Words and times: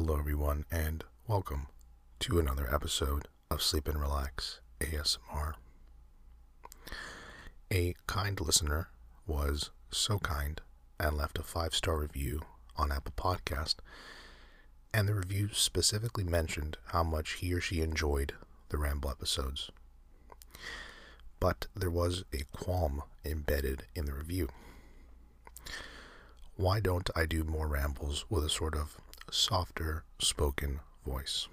Hello, 0.00 0.16
everyone, 0.16 0.64
and 0.70 1.02
welcome 1.26 1.66
to 2.20 2.38
another 2.38 2.72
episode 2.72 3.26
of 3.50 3.60
Sleep 3.60 3.88
and 3.88 4.00
Relax 4.00 4.60
ASMR. 4.78 5.54
A 7.72 7.96
kind 8.06 8.40
listener 8.40 8.90
was 9.26 9.72
so 9.90 10.20
kind 10.20 10.60
and 11.00 11.16
left 11.16 11.36
a 11.40 11.42
five 11.42 11.74
star 11.74 11.98
review 11.98 12.42
on 12.76 12.92
Apple 12.92 13.12
Podcast, 13.16 13.74
and 14.94 15.08
the 15.08 15.14
review 15.14 15.48
specifically 15.52 16.22
mentioned 16.22 16.76
how 16.92 17.02
much 17.02 17.32
he 17.32 17.52
or 17.52 17.60
she 17.60 17.80
enjoyed 17.80 18.34
the 18.68 18.78
Ramble 18.78 19.10
episodes. 19.10 19.68
But 21.40 21.66
there 21.74 21.90
was 21.90 22.22
a 22.32 22.44
qualm 22.56 23.02
embedded 23.24 23.82
in 23.96 24.04
the 24.04 24.14
review. 24.14 24.48
Why 26.54 26.78
don't 26.78 27.10
I 27.16 27.26
do 27.26 27.42
more 27.42 27.66
rambles 27.66 28.26
with 28.30 28.44
a 28.44 28.48
sort 28.48 28.76
of 28.76 28.96
softer 29.30 30.04
spoken 30.18 30.80
voice? 31.04 31.48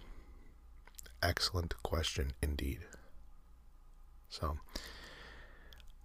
Excellent 1.21 1.81
question 1.83 2.33
indeed. 2.41 2.79
So, 4.29 4.57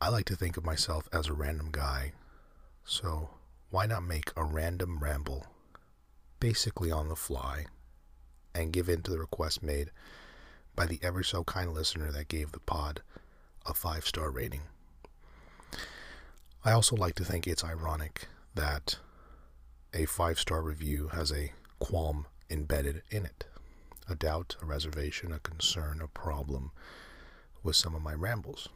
I 0.00 0.08
like 0.08 0.24
to 0.26 0.36
think 0.36 0.56
of 0.56 0.64
myself 0.64 1.08
as 1.12 1.26
a 1.26 1.32
random 1.32 1.68
guy, 1.70 2.12
so 2.84 3.30
why 3.70 3.86
not 3.86 4.02
make 4.02 4.32
a 4.36 4.44
random 4.44 4.98
ramble 4.98 5.46
basically 6.38 6.90
on 6.90 7.08
the 7.08 7.16
fly 7.16 7.66
and 8.54 8.72
give 8.72 8.88
in 8.88 9.02
to 9.02 9.10
the 9.10 9.18
request 9.18 9.62
made 9.62 9.90
by 10.74 10.86
the 10.86 10.98
ever 11.02 11.22
so 11.22 11.44
kind 11.44 11.72
listener 11.72 12.10
that 12.12 12.28
gave 12.28 12.52
the 12.52 12.60
pod 12.60 13.02
a 13.66 13.74
five 13.74 14.06
star 14.06 14.30
rating? 14.30 14.62
I 16.64 16.72
also 16.72 16.96
like 16.96 17.14
to 17.16 17.24
think 17.24 17.46
it's 17.46 17.64
ironic 17.64 18.26
that 18.54 18.98
a 19.94 20.06
five 20.06 20.38
star 20.38 20.62
review 20.62 21.08
has 21.08 21.32
a 21.32 21.52
qualm 21.80 22.26
embedded 22.48 23.02
in 23.10 23.24
it 23.24 23.46
a 24.08 24.14
doubt, 24.16 24.56
a 24.60 24.66
reservation, 24.66 25.32
a 25.32 25.38
concern, 25.38 26.00
a 26.02 26.08
problem 26.08 26.72
with 27.62 27.76
some 27.76 27.94
of 27.94 28.02
my 28.02 28.12
rambles. 28.12 28.68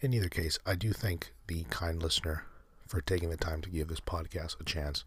In 0.00 0.12
either 0.12 0.28
case, 0.28 0.58
I 0.66 0.74
do 0.74 0.92
thank 0.92 1.32
the 1.46 1.64
kind 1.70 2.02
listener 2.02 2.44
for 2.88 3.00
taking 3.00 3.30
the 3.30 3.36
time 3.36 3.62
to 3.62 3.70
give 3.70 3.88
this 3.88 4.00
podcast 4.00 4.60
a 4.60 4.64
chance 4.64 5.04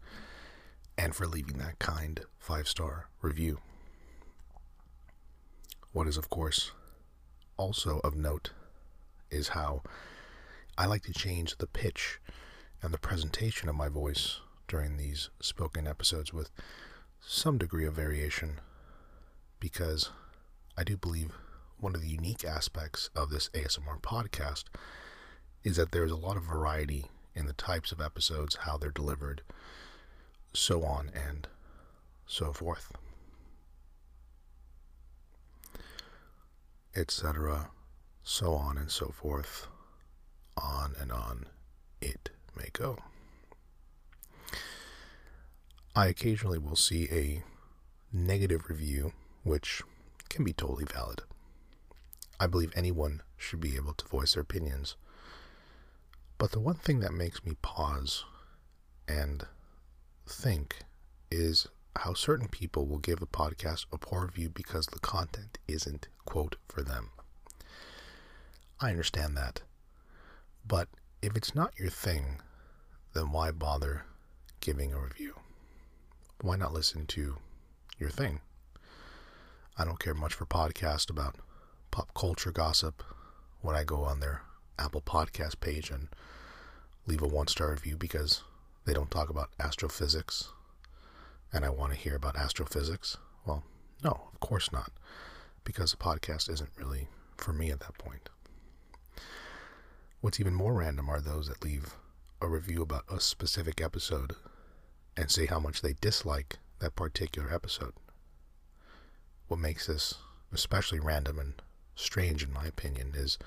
and 0.96 1.14
for 1.14 1.26
leaving 1.26 1.58
that 1.58 1.78
kind 1.78 2.20
five 2.38 2.66
star 2.66 3.08
review. 3.20 3.58
What 5.92 6.08
is, 6.08 6.16
of 6.16 6.30
course, 6.30 6.72
also 7.58 8.00
of 8.02 8.14
note 8.14 8.52
is 9.30 9.48
how 9.48 9.82
I 10.78 10.86
like 10.86 11.02
to 11.02 11.12
change 11.12 11.58
the 11.58 11.66
pitch 11.66 12.18
and 12.82 12.94
the 12.94 12.98
presentation 12.98 13.68
of 13.68 13.74
my 13.74 13.88
voice 13.88 14.40
during 14.72 14.96
these 14.96 15.28
spoken 15.38 15.86
episodes 15.86 16.32
with 16.32 16.50
some 17.20 17.58
degree 17.58 17.84
of 17.84 17.92
variation 17.92 18.58
because 19.60 20.08
I 20.78 20.82
do 20.82 20.96
believe 20.96 21.30
one 21.78 21.94
of 21.94 22.00
the 22.00 22.08
unique 22.08 22.42
aspects 22.42 23.10
of 23.14 23.28
this 23.28 23.50
ASMR 23.50 24.00
podcast 24.00 24.64
is 25.62 25.76
that 25.76 25.92
there's 25.92 26.10
a 26.10 26.16
lot 26.16 26.38
of 26.38 26.44
variety 26.44 27.04
in 27.34 27.44
the 27.44 27.52
types 27.52 27.92
of 27.92 28.00
episodes, 28.00 28.60
how 28.62 28.78
they're 28.78 28.90
delivered, 28.90 29.42
so 30.54 30.84
on 30.84 31.10
and 31.14 31.48
so 32.26 32.54
forth, 32.54 32.92
etc., 36.96 37.68
so 38.22 38.54
on 38.54 38.78
and 38.78 38.90
so 38.90 39.08
forth, 39.08 39.66
on 40.56 40.94
and 40.98 41.12
on 41.12 41.44
it 42.00 42.30
may 42.56 42.70
go. 42.72 42.96
I 45.94 46.06
occasionally 46.06 46.58
will 46.58 46.76
see 46.76 47.06
a 47.10 47.44
negative 48.12 48.70
review, 48.70 49.12
which 49.42 49.82
can 50.30 50.42
be 50.42 50.54
totally 50.54 50.86
valid. 50.86 51.22
I 52.40 52.46
believe 52.46 52.72
anyone 52.74 53.20
should 53.36 53.60
be 53.60 53.76
able 53.76 53.92
to 53.94 54.08
voice 54.08 54.32
their 54.32 54.42
opinions. 54.42 54.96
But 56.38 56.52
the 56.52 56.60
one 56.60 56.76
thing 56.76 57.00
that 57.00 57.12
makes 57.12 57.44
me 57.44 57.56
pause 57.60 58.24
and 59.06 59.46
think 60.26 60.78
is 61.30 61.68
how 61.96 62.14
certain 62.14 62.48
people 62.48 62.86
will 62.86 62.98
give 62.98 63.20
a 63.20 63.26
podcast 63.26 63.84
a 63.92 63.98
poor 63.98 64.22
review 64.22 64.48
because 64.48 64.86
the 64.86 64.98
content 64.98 65.58
isn't, 65.68 66.08
quote, 66.24 66.56
for 66.68 66.82
them. 66.82 67.10
I 68.80 68.90
understand 68.90 69.36
that. 69.36 69.60
But 70.66 70.88
if 71.20 71.36
it's 71.36 71.54
not 71.54 71.78
your 71.78 71.90
thing, 71.90 72.40
then 73.12 73.30
why 73.30 73.50
bother 73.50 74.06
giving 74.60 74.94
a 74.94 74.98
review? 74.98 75.34
Why 76.42 76.56
not 76.56 76.72
listen 76.72 77.06
to 77.06 77.36
your 78.00 78.10
thing? 78.10 78.40
I 79.78 79.84
don't 79.84 80.00
care 80.00 80.12
much 80.12 80.34
for 80.34 80.44
podcasts 80.44 81.08
about 81.08 81.36
pop 81.92 82.12
culture 82.14 82.50
gossip 82.50 83.04
when 83.60 83.76
I 83.76 83.84
go 83.84 84.02
on 84.02 84.18
their 84.18 84.42
Apple 84.76 85.02
Podcast 85.02 85.60
page 85.60 85.88
and 85.88 86.08
leave 87.06 87.22
a 87.22 87.28
one 87.28 87.46
star 87.46 87.70
review 87.70 87.96
because 87.96 88.42
they 88.84 88.92
don't 88.92 89.08
talk 89.08 89.30
about 89.30 89.50
astrophysics 89.60 90.48
and 91.52 91.64
I 91.64 91.70
want 91.70 91.92
to 91.92 91.98
hear 91.98 92.16
about 92.16 92.36
astrophysics. 92.36 93.16
Well, 93.46 93.62
no, 94.02 94.10
of 94.32 94.40
course 94.40 94.72
not, 94.72 94.90
because 95.62 95.92
the 95.92 95.96
podcast 95.96 96.50
isn't 96.50 96.70
really 96.76 97.06
for 97.36 97.52
me 97.52 97.70
at 97.70 97.78
that 97.80 97.98
point. 97.98 98.30
What's 100.20 100.40
even 100.40 100.54
more 100.54 100.74
random 100.74 101.08
are 101.08 101.20
those 101.20 101.46
that 101.46 101.62
leave 101.62 101.94
a 102.40 102.48
review 102.48 102.82
about 102.82 103.04
a 103.08 103.20
specific 103.20 103.80
episode 103.80 104.34
and 105.16 105.30
say 105.30 105.46
how 105.46 105.58
much 105.58 105.82
they 105.82 105.94
dislike 106.00 106.58
that 106.78 106.96
particular 106.96 107.52
episode. 107.52 107.92
What 109.48 109.60
makes 109.60 109.86
this 109.86 110.14
especially 110.52 111.00
random 111.00 111.38
and 111.38 111.54
strange, 111.94 112.42
in 112.42 112.52
my 112.52 112.66
opinion, 112.66 113.12
is 113.14 113.38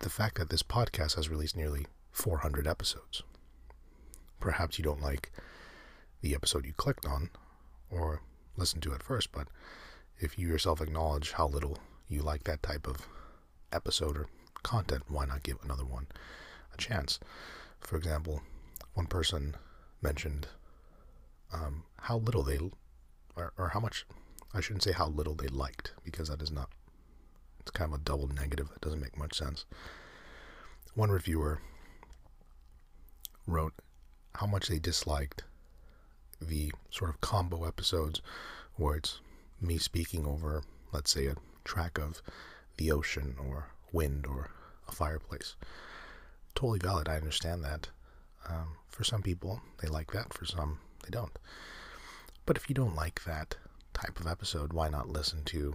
the 0.00 0.10
fact 0.10 0.38
that 0.38 0.50
this 0.50 0.62
podcast 0.62 1.16
has 1.16 1.28
released 1.28 1.56
nearly 1.56 1.86
400 2.12 2.66
episodes. 2.66 3.22
Perhaps 4.40 4.78
you 4.78 4.84
don't 4.84 5.02
like 5.02 5.30
the 6.20 6.34
episode 6.34 6.66
you 6.66 6.72
clicked 6.72 7.06
on 7.06 7.30
or 7.90 8.20
listened 8.56 8.82
to 8.82 8.92
at 8.94 9.02
first, 9.02 9.32
but 9.32 9.48
if 10.18 10.38
you 10.38 10.48
yourself 10.48 10.80
acknowledge 10.80 11.32
how 11.32 11.46
little 11.46 11.78
you 12.08 12.22
like 12.22 12.44
that 12.44 12.62
type 12.62 12.86
of 12.86 13.08
episode 13.72 14.16
or 14.16 14.26
content, 14.62 15.04
why 15.08 15.24
not 15.24 15.42
give 15.42 15.58
another 15.62 15.84
one 15.84 16.06
a 16.72 16.76
chance? 16.76 17.18
For 17.80 17.96
example, 17.96 18.42
one 18.94 19.06
person 19.06 19.56
mentioned 20.06 20.46
um, 21.52 21.82
how 22.02 22.16
little 22.18 22.44
they, 22.44 22.58
or, 23.34 23.52
or 23.58 23.68
how 23.70 23.80
much, 23.80 24.06
I 24.54 24.60
shouldn't 24.60 24.84
say 24.84 24.92
how 24.92 25.08
little 25.08 25.34
they 25.34 25.48
liked, 25.48 25.94
because 26.04 26.28
that 26.28 26.42
is 26.42 26.52
not, 26.52 26.68
it's 27.60 27.72
kind 27.72 27.92
of 27.92 28.00
a 28.00 28.04
double 28.04 28.28
negative. 28.28 28.68
That 28.68 28.80
doesn't 28.82 29.00
make 29.00 29.18
much 29.18 29.36
sense. 29.36 29.64
One 30.94 31.10
reviewer 31.10 31.60
wrote 33.46 33.74
how 34.36 34.46
much 34.46 34.68
they 34.68 34.78
disliked 34.78 35.42
the 36.40 36.72
sort 36.90 37.10
of 37.10 37.20
combo 37.20 37.64
episodes 37.64 38.22
where 38.76 38.96
it's 38.96 39.20
me 39.60 39.78
speaking 39.78 40.26
over, 40.26 40.62
let's 40.92 41.10
say, 41.10 41.26
a 41.26 41.36
track 41.64 41.98
of 41.98 42.22
the 42.76 42.92
ocean 42.92 43.36
or 43.38 43.68
wind 43.92 44.26
or 44.26 44.50
a 44.88 44.92
fireplace. 44.92 45.56
Totally 46.54 46.78
valid. 46.78 47.08
I 47.08 47.16
understand 47.16 47.64
that. 47.64 47.88
Um, 48.48 48.76
for 48.88 49.04
some 49.04 49.22
people, 49.22 49.60
they 49.82 49.88
like 49.88 50.12
that. 50.12 50.32
For 50.32 50.44
some, 50.44 50.78
they 51.04 51.10
don't. 51.10 51.38
But 52.44 52.56
if 52.56 52.68
you 52.68 52.74
don't 52.74 52.94
like 52.94 53.24
that 53.24 53.56
type 53.92 54.20
of 54.20 54.26
episode, 54.26 54.72
why 54.72 54.88
not 54.88 55.08
listen 55.08 55.42
to, 55.46 55.74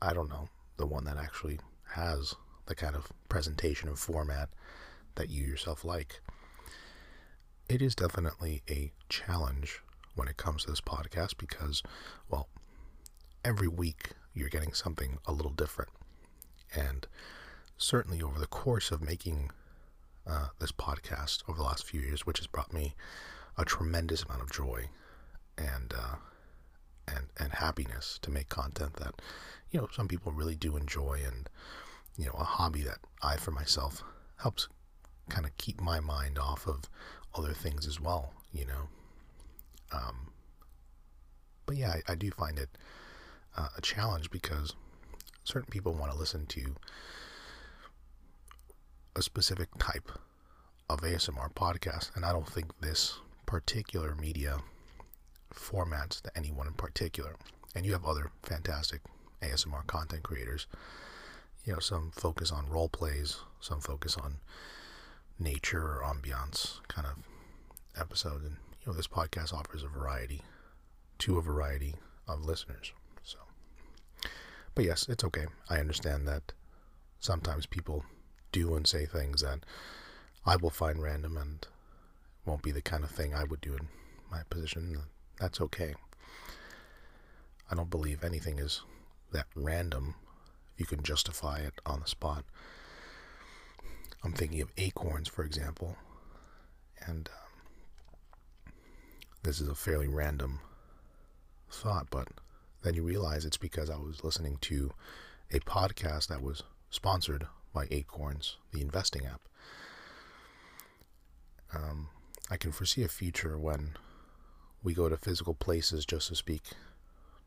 I 0.00 0.12
don't 0.12 0.28
know, 0.28 0.48
the 0.76 0.86
one 0.86 1.04
that 1.04 1.16
actually 1.16 1.60
has 1.94 2.34
the 2.66 2.74
kind 2.74 2.96
of 2.96 3.12
presentation 3.28 3.88
and 3.88 3.98
format 3.98 4.48
that 5.14 5.30
you 5.30 5.44
yourself 5.44 5.84
like? 5.84 6.20
It 7.68 7.80
is 7.80 7.94
definitely 7.94 8.62
a 8.68 8.92
challenge 9.08 9.80
when 10.14 10.28
it 10.28 10.36
comes 10.36 10.64
to 10.64 10.70
this 10.70 10.80
podcast 10.80 11.38
because, 11.38 11.82
well, 12.28 12.48
every 13.44 13.68
week 13.68 14.10
you're 14.34 14.48
getting 14.48 14.72
something 14.72 15.18
a 15.26 15.32
little 15.32 15.52
different. 15.52 15.90
And 16.74 17.06
certainly 17.76 18.22
over 18.22 18.38
the 18.38 18.46
course 18.46 18.90
of 18.90 19.02
making 19.02 19.50
uh, 20.26 20.48
this 20.58 20.72
podcast 20.72 21.42
over 21.48 21.58
the 21.58 21.64
last 21.64 21.86
few 21.86 22.00
years, 22.00 22.26
which 22.26 22.38
has 22.38 22.46
brought 22.46 22.72
me 22.72 22.94
a 23.58 23.64
tremendous 23.64 24.22
amount 24.22 24.42
of 24.42 24.52
joy 24.52 24.88
and 25.58 25.92
uh, 25.96 26.16
and 27.08 27.26
and 27.38 27.52
happiness 27.52 28.18
to 28.22 28.30
make 28.30 28.48
content 28.48 28.94
that 28.94 29.20
you 29.70 29.80
know 29.80 29.88
some 29.92 30.08
people 30.08 30.32
really 30.32 30.56
do 30.56 30.76
enjoy, 30.76 31.20
and 31.26 31.48
you 32.16 32.26
know 32.26 32.34
a 32.38 32.44
hobby 32.44 32.82
that 32.82 32.98
I 33.22 33.36
for 33.36 33.50
myself 33.50 34.02
helps 34.36 34.68
kind 35.28 35.46
of 35.46 35.56
keep 35.56 35.80
my 35.80 36.00
mind 36.00 36.38
off 36.38 36.66
of 36.66 36.82
other 37.34 37.52
things 37.52 37.86
as 37.86 38.00
well. 38.00 38.32
You 38.52 38.66
know, 38.66 38.88
um, 39.92 40.32
but 41.66 41.76
yeah, 41.76 41.94
I, 42.08 42.12
I, 42.12 42.14
do 42.14 42.30
find 42.30 42.58
it 42.58 42.68
uh, 43.56 43.68
a 43.76 43.80
challenge 43.80 44.30
because 44.30 44.74
certain 45.44 45.70
people 45.70 45.94
want 45.94 46.12
to 46.12 46.18
listen 46.18 46.46
to 46.46 46.74
a 49.14 49.22
specific 49.22 49.68
type 49.78 50.10
of 50.88 51.00
ASMR 51.00 51.52
podcast, 51.54 52.14
and 52.16 52.24
I 52.24 52.32
don't 52.32 52.48
think 52.48 52.80
this 52.80 53.18
particular 53.46 54.14
media 54.14 54.58
formats 55.54 56.20
to 56.22 56.30
anyone 56.36 56.66
in 56.66 56.72
particular. 56.72 57.36
And 57.74 57.84
you 57.84 57.92
have 57.92 58.04
other 58.04 58.30
fantastic 58.42 59.00
ASMR 59.42 59.86
content 59.86 60.22
creators. 60.22 60.66
You 61.64 61.74
know, 61.74 61.78
some 61.78 62.10
focus 62.14 62.50
on 62.50 62.68
role 62.68 62.88
plays, 62.88 63.36
some 63.60 63.80
focus 63.80 64.16
on 64.16 64.36
nature 65.38 65.82
or 65.82 66.02
ambiance 66.04 66.80
kind 66.88 67.06
of 67.06 67.14
episode. 67.98 68.42
And, 68.42 68.56
you 68.80 68.86
know, 68.86 68.92
this 68.92 69.08
podcast 69.08 69.52
offers 69.52 69.82
a 69.82 69.88
variety 69.88 70.42
to 71.18 71.38
a 71.38 71.42
variety 71.42 71.94
of 72.26 72.44
listeners. 72.44 72.92
So, 73.22 73.38
but 74.74 74.84
yes, 74.84 75.06
it's 75.08 75.24
okay. 75.24 75.46
I 75.68 75.78
understand 75.78 76.26
that 76.28 76.52
sometimes 77.20 77.66
people 77.66 78.04
do 78.52 78.74
and 78.74 78.86
say 78.86 79.06
things 79.06 79.42
that 79.42 79.60
I 80.44 80.56
will 80.56 80.70
find 80.70 81.02
random 81.02 81.36
and 81.36 81.66
won't 82.44 82.62
be 82.62 82.72
the 82.72 82.82
kind 82.82 83.04
of 83.04 83.10
thing 83.10 83.34
I 83.34 83.44
would 83.44 83.60
do 83.60 83.74
in 83.74 83.88
my 84.30 84.42
position. 84.50 85.02
That's 85.40 85.60
okay. 85.60 85.94
I 87.70 87.74
don't 87.74 87.90
believe 87.90 88.22
anything 88.22 88.58
is 88.58 88.82
that 89.32 89.46
random 89.54 90.14
if 90.74 90.80
you 90.80 90.86
can 90.86 91.02
justify 91.02 91.58
it 91.58 91.74
on 91.86 92.00
the 92.00 92.06
spot. 92.06 92.44
I'm 94.24 94.32
thinking 94.32 94.60
of 94.60 94.72
acorns, 94.76 95.28
for 95.28 95.44
example, 95.44 95.96
and 97.06 97.28
um, 98.66 98.72
this 99.42 99.60
is 99.60 99.68
a 99.68 99.74
fairly 99.74 100.06
random 100.06 100.60
thought, 101.70 102.06
but 102.10 102.28
then 102.82 102.94
you 102.94 103.02
realize 103.02 103.44
it's 103.44 103.56
because 103.56 103.90
I 103.90 103.96
was 103.96 104.22
listening 104.22 104.58
to 104.62 104.92
a 105.50 105.60
podcast 105.60 106.28
that 106.28 106.42
was 106.42 106.62
sponsored 106.90 107.46
by 107.72 107.86
Acorns, 107.90 108.56
the 108.72 108.80
investing 108.80 109.26
app. 109.26 109.40
Um, 111.74 112.08
I 112.50 112.56
can 112.56 112.72
foresee 112.72 113.02
a 113.02 113.08
future 113.08 113.58
when 113.58 113.96
we 114.82 114.94
go 114.94 115.08
to 115.08 115.16
physical 115.16 115.54
places, 115.54 116.04
just 116.04 116.28
to 116.28 116.34
speak, 116.34 116.62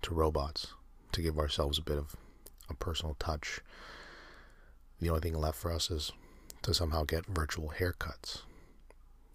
to 0.02 0.14
robots, 0.14 0.68
to 1.12 1.22
give 1.22 1.38
ourselves 1.38 1.78
a 1.78 1.84
bit 1.84 1.98
of 1.98 2.16
a 2.70 2.74
personal 2.74 3.16
touch. 3.20 3.60
The 5.00 5.10
only 5.10 5.22
thing 5.22 5.38
left 5.38 5.60
for 5.60 5.72
us 5.72 5.92
is 5.92 6.12
to 6.64 6.74
somehow 6.74 7.04
get 7.04 7.26
virtual 7.28 7.74
haircuts. 7.78 8.42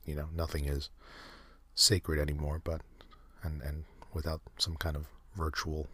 You 0.04 0.16
know, 0.16 0.28
nothing 0.34 0.66
is 0.66 0.90
sacred 1.74 2.18
anymore, 2.18 2.60
but 2.62 2.80
and 3.42 3.62
and 3.62 3.84
without 4.12 4.40
some 4.58 4.76
kind 4.76 4.96
of 4.96 5.06
virtual 5.36 5.86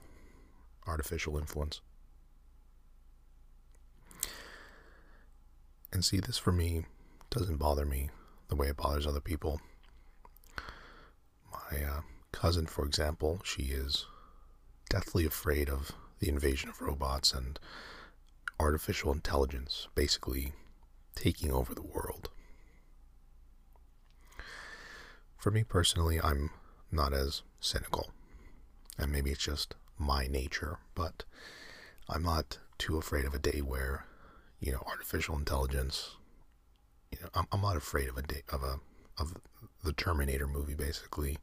artificial 0.87 1.37
influence. 1.37 1.81
And 5.97 6.05
see, 6.05 6.21
this 6.21 6.37
for 6.37 6.53
me 6.53 6.85
doesn't 7.31 7.57
bother 7.57 7.87
me 7.87 8.11
the 8.49 8.55
way 8.55 8.67
it 8.67 8.77
bothers 8.77 9.07
other 9.07 9.19
people. 9.19 9.63
My 11.51 11.83
uh, 11.83 12.01
cousin, 12.33 12.67
for 12.67 12.85
example, 12.85 13.41
she 13.45 13.63
is 13.63 14.05
deathly 14.91 15.25
afraid 15.25 15.71
of 15.71 15.93
the 16.19 16.29
invasion 16.29 16.69
of 16.69 16.83
robots 16.83 17.33
and 17.33 17.59
artificial 18.61 19.11
intelligence 19.11 19.89
basically 19.95 20.53
taking 21.15 21.51
over 21.51 21.75
the 21.75 21.81
world. 21.81 22.29
For 25.39 25.51
me 25.51 25.65
personally, 25.65 26.21
I'm 26.23 26.51
not 26.93 27.15
as 27.15 27.41
cynical. 27.59 28.11
And 28.99 29.11
maybe 29.11 29.31
it's 29.31 29.43
just 29.43 29.75
my 29.97 30.27
nature, 30.27 30.77
but 30.95 31.25
I'm 32.07 32.23
not 32.23 32.59
too 32.77 32.99
afraid 32.99 33.25
of 33.25 33.33
a 33.33 33.39
day 33.39 33.63
where, 33.63 34.05
you 34.61 34.73
know, 34.73 34.83
artificial 34.87 35.37
intelligence, 35.37 36.17
you 37.13 37.19
know, 37.21 37.29
I'm, 37.35 37.47
I'm 37.53 37.61
not 37.61 37.77
afraid 37.77 38.09
of 38.09 38.17
a 38.17 38.23
of 38.53 38.63
a 38.63 38.81
of 39.19 39.35
the 39.85 39.93
Terminator 39.93 40.47
movie 40.47 40.75
basically 40.75 41.39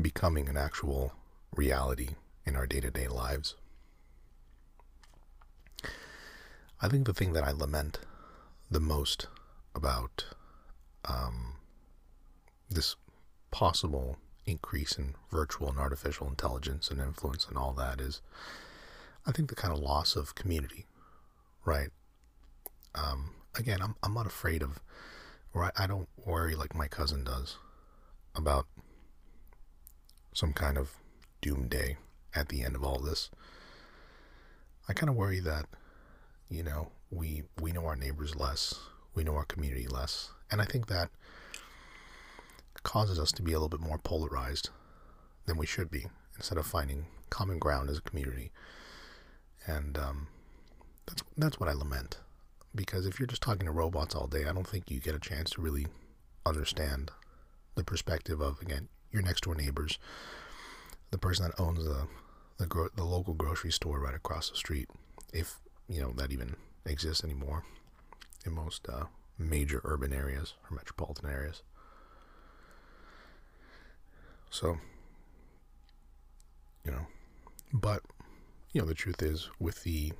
becoming 0.00 0.48
an 0.48 0.56
actual 0.56 1.12
reality 1.54 2.10
in 2.44 2.56
our 2.56 2.66
day-to-day 2.66 3.08
lives. 3.08 3.54
I 6.80 6.88
think 6.88 7.06
the 7.06 7.14
thing 7.14 7.32
that 7.32 7.44
I 7.44 7.52
lament 7.52 8.00
the 8.70 8.80
most 8.80 9.28
about 9.74 10.26
um, 11.04 11.54
this 12.68 12.96
possible 13.50 14.18
increase 14.44 14.98
in 14.98 15.14
virtual 15.30 15.68
and 15.68 15.78
artificial 15.78 16.28
intelligence 16.28 16.90
and 16.90 17.00
influence 17.00 17.46
and 17.48 17.56
all 17.56 17.72
that 17.72 18.00
is, 18.00 18.20
I 19.26 19.32
think, 19.32 19.48
the 19.48 19.56
kind 19.56 19.72
of 19.72 19.80
loss 19.80 20.16
of 20.16 20.34
community, 20.34 20.86
right? 21.64 21.90
Um, 22.96 23.30
again, 23.54 23.80
I'm, 23.82 23.94
I'm 24.02 24.14
not 24.14 24.26
afraid 24.26 24.62
of, 24.62 24.80
or 25.54 25.64
I, 25.64 25.70
I 25.76 25.86
don't 25.86 26.08
worry 26.24 26.54
like 26.54 26.74
my 26.74 26.88
cousin 26.88 27.24
does 27.24 27.56
about 28.34 28.66
some 30.32 30.52
kind 30.52 30.76
of 30.76 30.96
doomsday 31.40 31.96
at 32.34 32.48
the 32.48 32.62
end 32.62 32.74
of 32.74 32.84
all 32.84 32.98
this. 32.98 33.30
I 34.88 34.92
kind 34.92 35.10
of 35.10 35.16
worry 35.16 35.40
that, 35.40 35.66
you 36.48 36.62
know, 36.62 36.88
we 37.10 37.44
we 37.60 37.72
know 37.72 37.86
our 37.86 37.96
neighbors 37.96 38.34
less, 38.36 38.74
we 39.14 39.24
know 39.24 39.34
our 39.34 39.44
community 39.44 39.86
less, 39.86 40.30
and 40.50 40.60
I 40.60 40.64
think 40.64 40.86
that 40.88 41.10
causes 42.82 43.18
us 43.18 43.32
to 43.32 43.42
be 43.42 43.52
a 43.52 43.56
little 43.58 43.68
bit 43.68 43.80
more 43.80 43.98
polarized 43.98 44.70
than 45.46 45.56
we 45.56 45.66
should 45.66 45.90
be 45.90 46.06
instead 46.36 46.58
of 46.58 46.66
finding 46.66 47.06
common 47.30 47.58
ground 47.58 47.90
as 47.90 47.98
a 47.98 48.02
community. 48.02 48.52
And 49.66 49.98
um, 49.98 50.28
that's 51.06 51.22
that's 51.36 51.58
what 51.58 51.68
I 51.68 51.72
lament 51.72 52.18
because 52.76 53.06
if 53.06 53.18
you're 53.18 53.26
just 53.26 53.42
talking 53.42 53.66
to 53.66 53.72
robots 53.72 54.14
all 54.14 54.26
day, 54.26 54.44
I 54.44 54.52
don't 54.52 54.66
think 54.66 54.90
you 54.90 55.00
get 55.00 55.14
a 55.14 55.20
chance 55.20 55.50
to 55.50 55.62
really 55.62 55.86
understand 56.44 57.10
the 57.74 57.82
perspective 57.82 58.40
of 58.40 58.60
again 58.60 58.88
your 59.10 59.22
next 59.22 59.44
door 59.44 59.54
neighbors, 59.54 59.98
the 61.10 61.18
person 61.18 61.46
that 61.46 61.60
owns 61.60 61.84
the 61.84 62.06
the, 62.58 62.66
gro- 62.66 62.88
the 62.94 63.04
local 63.04 63.34
grocery 63.34 63.72
store 63.72 64.00
right 64.00 64.14
across 64.14 64.50
the 64.50 64.56
street, 64.56 64.88
if 65.32 65.58
you 65.88 66.00
know 66.00 66.12
that 66.16 66.30
even 66.30 66.56
exists 66.84 67.24
anymore 67.24 67.64
in 68.44 68.52
most 68.52 68.88
uh, 68.88 69.04
major 69.38 69.80
urban 69.84 70.12
areas 70.12 70.54
or 70.70 70.76
metropolitan 70.76 71.28
areas. 71.28 71.62
So, 74.50 74.78
you 76.84 76.92
know, 76.92 77.06
but 77.72 78.02
you 78.72 78.80
know 78.80 78.86
the 78.86 78.94
truth 78.94 79.22
is 79.22 79.50
with 79.58 79.82
the 79.82 80.12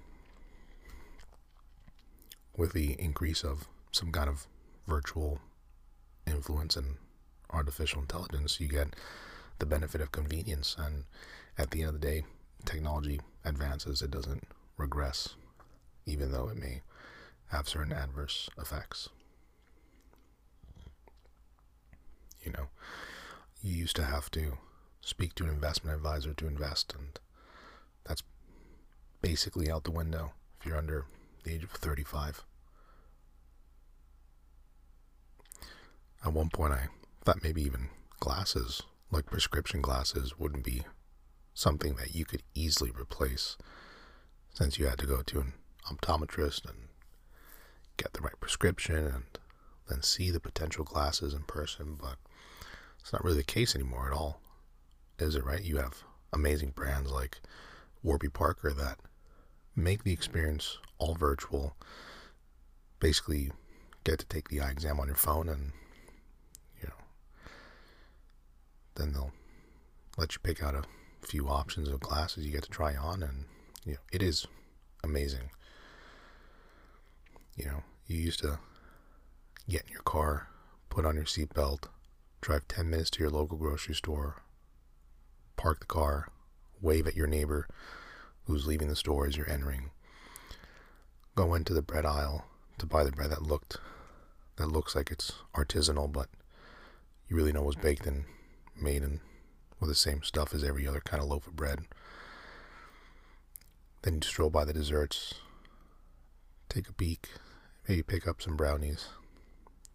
with 2.57 2.73
the 2.73 2.93
increase 3.01 3.45
of 3.45 3.67
some 3.93 4.13
kind 4.13 4.29
of 4.29 4.47
virtual 4.87 5.41
influence 6.27 6.77
and 6.77 6.97
artificial 7.51 8.01
intelligence, 8.01 8.61
you 8.61 8.69
get 8.69 8.95
the 9.59 9.67
benefit 9.67 10.01
of 10.01 10.13
convenience. 10.13 10.77
And 10.79 11.05
at 11.59 11.71
the 11.71 11.83
end 11.83 11.95
of 11.95 12.01
the 12.01 12.07
day, 12.07 12.25
technology 12.65 13.21
advances, 13.45 14.03
it 14.03 14.11
doesn't 14.11 14.45
regress, 14.77 15.35
even 16.05 16.33
though 16.33 16.49
it 16.49 16.57
may 16.57 16.83
have 17.49 17.69
certain 17.69 17.93
adverse 17.93 18.51
effects. 18.59 19.09
You 22.43 22.53
know, 22.53 22.69
you 23.63 23.75
used 23.75 23.97
to 23.97 24.05
have 24.05 24.31
to 24.33 24.59
speak 25.01 25.35
to 25.37 25.45
an 25.45 25.51
investment 25.51 25.97
advisor 25.97 26.35
to 26.35 26.47
invest, 26.47 26.95
and 26.97 27.19
that's 28.05 28.23
basically 29.21 29.71
out 29.71 29.85
the 29.85 29.91
window 29.91 30.33
if 30.61 30.67
you're 30.67 30.77
under 30.77 31.07
the 31.47 31.55
age 31.55 31.65
of 31.65 31.71
35. 31.71 32.45
At 36.25 36.33
one 36.33 36.51
point, 36.51 36.73
I 36.73 36.89
thought 37.25 37.43
maybe 37.43 37.63
even 37.63 37.89
glasses, 38.19 38.83
like 39.11 39.27
prescription 39.27 39.81
glasses, 39.81 40.39
wouldn't 40.39 40.65
be 40.65 40.83
something 41.55 41.95
that 41.95 42.15
you 42.15 42.25
could 42.25 42.43
easily 42.55 42.91
replace 42.91 43.57
since 44.53 44.79
you 44.79 44.87
had 44.87 44.99
to 44.99 45.07
go 45.07 45.23
to 45.23 45.41
an 45.41 45.53
optometrist 45.91 46.69
and 46.69 46.89
get 47.97 48.13
the 48.13 48.21
right 48.21 48.39
prescription 48.41 48.97
and 48.97 49.39
then 49.89 50.03
see 50.03 50.31
the 50.31 50.41
potential 50.41 50.85
glasses 50.85 51.33
in 51.33 51.43
person. 51.43 51.97
But 52.01 52.17
it's 53.01 53.13
not 53.13 53.23
really 53.23 53.37
the 53.39 53.45
case 53.45 53.75
anymore 53.75 54.09
at 54.09 54.17
all, 54.17 54.41
is 55.19 55.37
it, 55.37 55.45
right? 55.45 55.63
You 55.63 55.77
have 55.77 56.03
amazing 56.33 56.71
brands 56.71 57.11
like 57.13 57.41
Warby 58.03 58.31
Parker 58.31 58.73
that 58.73 58.99
make 59.77 60.03
the 60.03 60.13
experience 60.13 60.79
all 60.99 61.15
virtual. 61.15 61.77
Basically, 62.99 63.53
get 64.05 64.19
to 64.19 64.27
take 64.27 64.49
the 64.49 64.61
eye 64.61 64.71
exam 64.71 64.99
on 64.99 65.07
your 65.07 65.17
phone 65.17 65.49
and 65.49 65.73
you 66.81 66.89
know, 66.89 66.95
then 68.95 69.13
they'll 69.13 69.33
let 70.17 70.33
you 70.33 70.41
pick 70.43 70.63
out 70.63 70.75
a 70.75 70.85
few 71.21 71.49
options 71.49 71.89
of 71.89 72.01
glasses 72.01 72.47
you 72.47 72.53
get 72.53 72.63
to 72.63 72.71
try 72.71 72.95
on, 72.95 73.23
and 73.23 73.45
you 73.85 73.93
know 73.93 73.99
it 74.13 74.23
is 74.23 74.47
amazing. 75.05 75.51
You 77.57 77.67
know, 77.67 77.83
you 78.07 78.17
used 78.17 78.41
to 78.41 78.59
get 79.69 79.83
in 79.83 79.93
your 79.93 80.03
car, 80.03 80.49
put 80.89 81.05
on 81.05 81.17
your 81.17 81.25
seatbelt, 81.25 81.85
drive 82.41 82.69
10 82.69 82.89
minutes 82.89 83.11
to 83.11 83.21
your 83.21 83.31
local 83.31 83.57
grocery 83.57 83.95
store, 83.95 84.43
park 85.57 85.81
the 85.81 85.87
car, 85.87 86.29
wave 86.81 87.07
at 87.07 87.17
your 87.17 87.27
neighbor 87.27 87.67
who's 88.47 88.67
leaving 88.67 88.89
the 88.89 88.97
store 88.97 89.27
as 89.27 89.37
you're 89.37 89.51
entering, 89.51 89.91
go 91.35 91.55
into 91.55 91.75
the 91.75 91.83
bread 91.83 92.07
aisle 92.07 92.45
to 92.79 92.87
buy 92.87 93.05
the 93.05 93.13
bread 93.13 93.31
that 93.31 93.43
looked 93.43 93.79
that 94.57 94.69
looks 94.69 94.95
like 94.95 95.11
it's 95.11 95.33
artisanal, 95.55 96.11
but 96.11 96.29
you 97.29 97.37
really 97.37 97.53
know 97.53 97.63
was 97.63 97.77
baked 97.77 98.07
in 98.07 98.25
made 98.81 99.03
in 99.03 99.21
with 99.81 99.89
the 99.89 99.95
same 99.95 100.23
stuff 100.23 100.55
as 100.55 100.65
every 100.65 100.87
other 100.87 101.01
kind 101.01 101.23
of 101.23 101.29
loaf 101.29 101.47
of 101.47 101.57
bread. 101.57 101.81
Then 104.03 104.15
you 104.15 104.21
stroll 104.23 104.51
by 104.51 104.65
the 104.65 104.73
desserts, 104.73 105.35
take 106.69 106.89
a 106.89 106.93
peek, 106.93 107.29
maybe 107.89 108.03
pick 108.03 108.27
up 108.27 108.41
some 108.41 108.57
brownies. 108.57 109.09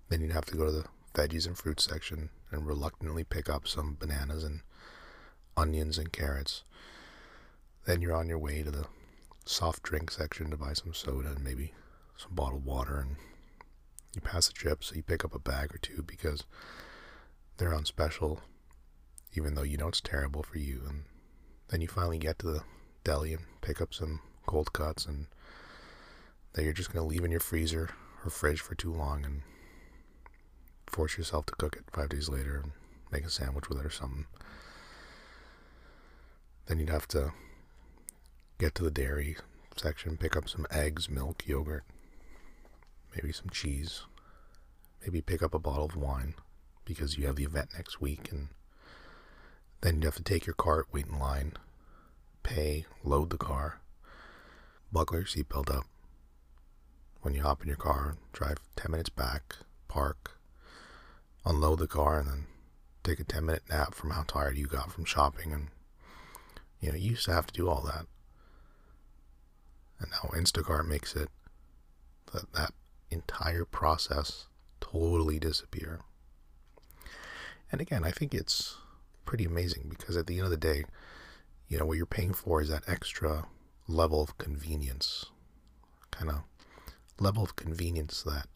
Then 0.09 0.21
you'd 0.21 0.33
have 0.33 0.45
to 0.45 0.57
go 0.57 0.65
to 0.65 0.71
the 0.71 0.85
veggies 1.13 1.47
and 1.47 1.57
fruit 1.57 1.79
section 1.79 2.29
and 2.51 2.67
reluctantly 2.67 3.23
pick 3.23 3.49
up 3.49 3.67
some 3.67 3.95
bananas 3.99 4.43
and 4.43 4.61
onions 5.55 5.97
and 5.97 6.11
carrots. 6.11 6.63
Then 7.85 8.01
you're 8.01 8.15
on 8.15 8.27
your 8.27 8.39
way 8.39 8.63
to 8.63 8.71
the 8.71 8.87
soft 9.45 9.83
drink 9.83 10.11
section 10.11 10.49
to 10.51 10.57
buy 10.57 10.73
some 10.73 10.93
soda 10.93 11.29
and 11.29 11.43
maybe 11.43 11.73
some 12.15 12.33
bottled 12.33 12.63
water 12.63 12.99
and 12.99 13.15
you 14.15 14.21
pass 14.21 14.47
the 14.47 14.53
trip 14.53 14.83
so 14.83 14.95
you 14.95 15.01
pick 15.01 15.25
up 15.25 15.33
a 15.33 15.39
bag 15.39 15.73
or 15.73 15.77
two 15.79 16.03
because 16.03 16.43
they're 17.57 17.73
on 17.73 17.85
special 17.85 18.41
even 19.33 19.55
though 19.55 19.63
you 19.63 19.77
know 19.77 19.87
it's 19.87 20.01
terrible 20.01 20.43
for 20.43 20.59
you 20.59 20.83
and 20.87 21.03
then 21.69 21.81
you 21.81 21.87
finally 21.87 22.19
get 22.19 22.37
to 22.37 22.45
the 22.45 22.61
deli 23.03 23.33
and 23.33 23.45
pick 23.61 23.81
up 23.81 23.93
some 23.93 24.19
cold 24.45 24.71
cuts 24.73 25.05
and 25.05 25.25
that 26.53 26.63
you're 26.63 26.73
just 26.73 26.91
going 26.93 27.03
to 27.03 27.09
leave 27.09 27.23
in 27.23 27.31
your 27.31 27.39
freezer 27.39 27.89
or 28.23 28.29
fridge 28.29 28.59
for 28.59 28.75
too 28.75 28.93
long 28.93 29.25
and 29.25 29.41
force 30.87 31.17
yourself 31.17 31.45
to 31.45 31.55
cook 31.55 31.77
it 31.77 31.85
five 31.91 32.09
days 32.09 32.29
later 32.29 32.59
and 32.61 32.71
make 33.11 33.25
a 33.25 33.29
sandwich 33.29 33.69
with 33.69 33.79
it 33.79 33.85
or 33.85 33.89
something. 33.89 34.25
Then 36.67 36.79
you'd 36.79 36.89
have 36.89 37.07
to 37.09 37.31
get 38.61 38.75
to 38.75 38.83
the 38.83 38.91
dairy 38.91 39.35
section, 39.75 40.17
pick 40.17 40.37
up 40.37 40.47
some 40.47 40.67
eggs, 40.69 41.09
milk, 41.09 41.47
yogurt, 41.47 41.83
maybe 43.15 43.33
some 43.33 43.49
cheese, 43.49 44.03
maybe 45.01 45.19
pick 45.19 45.41
up 45.41 45.55
a 45.55 45.59
bottle 45.59 45.85
of 45.85 45.95
wine 45.95 46.35
because 46.85 47.17
you 47.17 47.25
have 47.25 47.37
the 47.37 47.43
event 47.43 47.69
next 47.75 47.99
week 47.99 48.31
and 48.31 48.49
then 49.81 49.99
you 49.99 50.05
have 50.05 50.15
to 50.15 50.21
take 50.21 50.45
your 50.45 50.53
cart, 50.53 50.85
wait 50.91 51.07
in 51.07 51.17
line, 51.17 51.53
pay, 52.43 52.85
load 53.03 53.31
the 53.31 53.37
car, 53.37 53.81
buckle 54.91 55.17
your 55.17 55.25
seatbelt 55.25 55.75
up. 55.75 55.87
When 57.23 57.33
you 57.33 57.41
hop 57.41 57.63
in 57.63 57.67
your 57.67 57.77
car, 57.77 58.17
drive 58.31 58.59
10 58.75 58.91
minutes 58.91 59.09
back, 59.09 59.55
park, 59.87 60.37
unload 61.47 61.79
the 61.79 61.87
car, 61.87 62.19
and 62.19 62.29
then 62.29 62.45
take 63.03 63.19
a 63.19 63.23
10 63.23 63.43
minute 63.43 63.63
nap 63.71 63.95
from 63.95 64.11
how 64.11 64.21
tired 64.21 64.55
you 64.55 64.67
got 64.67 64.91
from 64.91 65.05
shopping. 65.05 65.51
And, 65.51 65.69
you 66.79 66.91
know, 66.91 66.95
you 66.95 67.11
used 67.11 67.25
to 67.25 67.33
have 67.33 67.47
to 67.47 67.53
do 67.53 67.67
all 67.67 67.81
that. 67.81 68.05
And 70.01 70.09
now 70.11 70.29
Instacart 70.33 70.87
makes 70.87 71.15
it 71.15 71.29
that 72.33 72.51
that 72.53 72.73
entire 73.11 73.65
process 73.65 74.47
totally 74.79 75.37
disappear. 75.37 75.99
And 77.71 77.79
again, 77.79 78.03
I 78.03 78.11
think 78.11 78.33
it's 78.33 78.77
pretty 79.25 79.45
amazing 79.45 79.87
because 79.89 80.17
at 80.17 80.27
the 80.27 80.37
end 80.37 80.45
of 80.45 80.51
the 80.51 80.57
day, 80.57 80.83
you 81.69 81.77
know, 81.77 81.85
what 81.85 81.97
you're 81.97 82.05
paying 82.05 82.33
for 82.33 82.61
is 82.61 82.69
that 82.69 82.83
extra 82.87 83.45
level 83.87 84.21
of 84.21 84.37
convenience, 84.37 85.25
kind 86.09 86.29
of 86.29 86.41
level 87.19 87.43
of 87.43 87.55
convenience 87.55 88.23
that 88.23 88.47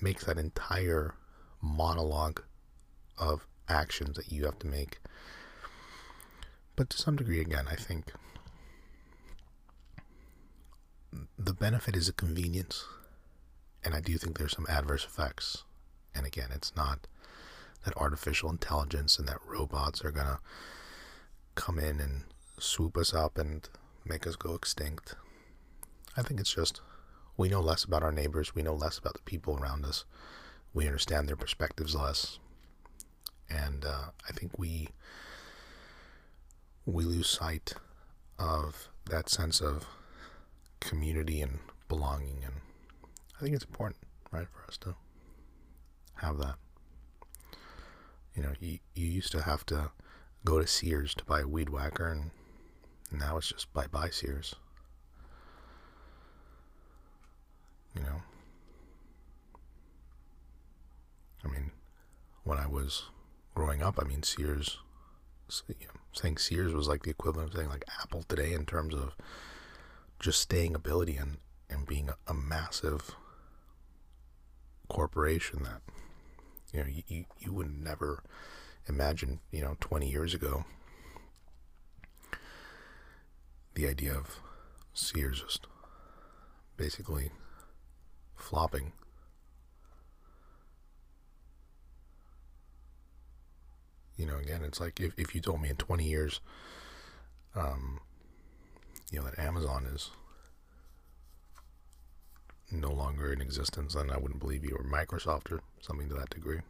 makes 0.00 0.24
that 0.24 0.38
entire 0.38 1.14
monologue 1.62 2.42
of 3.16 3.46
actions 3.68 4.16
that 4.16 4.32
you 4.32 4.44
have 4.44 4.58
to 4.58 4.66
make. 4.66 4.98
But 6.76 6.90
to 6.90 6.98
some 6.98 7.16
degree, 7.16 7.40
again, 7.40 7.66
I 7.70 7.74
think 7.76 8.12
the 11.38 11.54
benefit 11.54 11.96
is 11.96 12.08
a 12.08 12.12
convenience, 12.12 12.84
and 13.84 13.94
I 13.94 14.00
do 14.00 14.18
think 14.18 14.38
there's 14.38 14.56
some 14.56 14.66
adverse 14.68 15.04
effects. 15.04 15.64
And 16.14 16.26
again, 16.26 16.48
it's 16.52 16.74
not 16.74 17.06
that 17.84 17.96
artificial 17.96 18.50
intelligence 18.50 19.18
and 19.18 19.28
that 19.28 19.38
robots 19.46 20.04
are 20.04 20.10
gonna 20.10 20.40
come 21.54 21.78
in 21.78 22.00
and 22.00 22.24
swoop 22.58 22.96
us 22.96 23.14
up 23.14 23.38
and 23.38 23.68
make 24.04 24.26
us 24.26 24.36
go 24.36 24.54
extinct. 24.54 25.14
I 26.16 26.22
think 26.22 26.40
it's 26.40 26.54
just 26.54 26.80
we 27.36 27.48
know 27.48 27.60
less 27.60 27.84
about 27.84 28.02
our 28.02 28.12
neighbors, 28.12 28.54
we 28.54 28.62
know 28.62 28.74
less 28.74 28.98
about 28.98 29.14
the 29.14 29.22
people 29.22 29.56
around 29.56 29.84
us, 29.84 30.04
we 30.74 30.86
understand 30.86 31.28
their 31.28 31.36
perspectives 31.36 31.94
less, 31.94 32.38
and 33.48 33.84
uh, 33.84 34.10
I 34.28 34.32
think 34.32 34.58
we 34.58 34.88
we 36.84 37.04
lose 37.04 37.28
sight 37.28 37.74
of 38.38 38.88
that 39.10 39.28
sense 39.28 39.60
of 39.60 39.86
community 40.80 41.40
and 41.40 41.58
belonging, 41.88 42.42
and 42.44 42.54
I 43.36 43.42
think 43.42 43.54
it's 43.54 43.64
important, 43.64 44.00
right, 44.30 44.46
for 44.48 44.68
us 44.68 44.76
to 44.78 44.94
have 46.16 46.38
that. 46.38 46.56
You 48.34 48.42
know, 48.42 48.52
you, 48.60 48.78
you 48.94 49.06
used 49.06 49.32
to 49.32 49.42
have 49.42 49.66
to 49.66 49.90
go 50.44 50.60
to 50.60 50.66
Sears 50.66 51.14
to 51.16 51.24
buy 51.24 51.40
a 51.40 51.48
weed 51.48 51.70
whacker, 51.70 52.08
and 52.08 52.30
now 53.10 53.36
it's 53.38 53.48
just 53.48 53.72
bye 53.72 53.86
bye 53.86 54.10
Sears. 54.10 54.54
You 57.94 58.02
know, 58.02 58.22
I 61.44 61.48
mean, 61.48 61.72
when 62.44 62.58
I 62.58 62.66
was 62.66 63.04
growing 63.54 63.82
up, 63.82 63.98
I 64.00 64.06
mean, 64.06 64.22
Sears, 64.22 64.78
you 65.66 65.86
know, 65.86 66.00
saying 66.12 66.38
Sears 66.38 66.72
was 66.72 66.86
like 66.88 67.02
the 67.02 67.10
equivalent 67.10 67.50
of 67.50 67.56
saying 67.56 67.68
like 67.70 67.84
Apple 68.02 68.22
today 68.22 68.52
in 68.52 68.66
terms 68.66 68.94
of 68.94 69.14
just 70.18 70.40
staying 70.40 70.74
ability 70.74 71.16
and, 71.16 71.38
and 71.70 71.86
being 71.86 72.08
a, 72.08 72.16
a 72.26 72.34
massive 72.34 73.14
corporation 74.88 75.62
that 75.62 75.82
you 76.72 76.80
know, 76.80 76.86
you, 77.06 77.24
you 77.38 77.52
would 77.52 77.82
never 77.82 78.22
imagine, 78.88 79.40
you 79.50 79.62
know, 79.62 79.76
20 79.80 80.08
years 80.08 80.34
ago, 80.34 80.64
the 83.74 83.86
idea 83.86 84.14
of 84.14 84.40
Sears 84.92 85.42
just 85.42 85.66
basically 86.76 87.30
flopping. 88.36 88.92
You 94.16 94.26
know, 94.26 94.36
again, 94.36 94.62
it's 94.64 94.80
like 94.80 94.98
if, 95.00 95.12
if 95.16 95.34
you 95.34 95.40
told 95.40 95.62
me 95.62 95.68
in 95.70 95.76
20 95.76 96.04
years, 96.04 96.40
um, 97.54 98.00
you 99.10 99.18
know, 99.18 99.24
that 99.24 99.38
Amazon 99.38 99.86
is 99.86 100.10
no 102.70 102.90
longer 102.90 103.32
in 103.32 103.40
existence, 103.40 103.94
then 103.94 104.10
I 104.10 104.18
wouldn't 104.18 104.40
believe 104.40 104.64
you, 104.64 104.76
or 104.76 104.84
Microsoft, 104.84 105.50
or 105.50 105.60
something 105.80 106.08
to 106.08 106.14
that 106.14 106.30
degree. 106.30 106.60